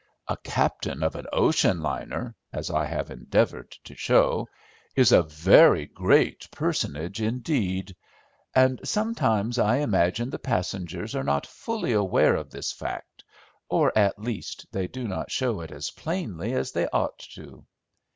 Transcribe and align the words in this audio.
A 0.27 0.35
captain 0.37 1.03
of 1.03 1.13
an 1.15 1.27
ocean 1.31 1.79
liner, 1.83 2.33
as 2.51 2.71
I 2.71 2.85
have 2.87 3.11
endeavoured 3.11 3.69
to 3.83 3.95
show, 3.95 4.47
is 4.95 5.11
a 5.11 5.21
very 5.21 5.85
great 5.85 6.49
personage 6.49 7.21
indeed. 7.21 7.95
And 8.55 8.81
sometimes 8.83 9.59
I 9.59 9.75
imagine 9.75 10.31
the 10.31 10.39
passengers 10.39 11.15
are 11.15 11.23
not 11.23 11.45
fully 11.45 11.91
aware 11.91 12.35
of 12.35 12.49
this 12.49 12.71
fact, 12.71 13.23
or 13.69 13.95
at 13.95 14.17
least 14.17 14.65
they 14.71 14.87
do 14.87 15.07
not 15.07 15.29
show 15.29 15.61
it 15.61 15.69
as 15.71 15.91
plainly 15.91 16.53
as 16.53 16.71
they 16.71 16.87
ought 16.87 17.19
to. 17.35 17.63